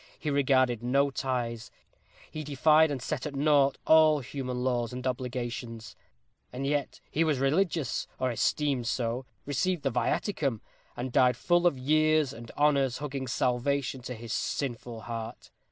[0.17, 1.69] He regarded no ties;
[2.31, 5.95] he defied and set at naught all human laws and obligations
[6.51, 10.61] and yet he was religious, or esteemed so received the viaticum,
[10.97, 15.51] and died full of years and honors, hugging salvation to his sinful heart.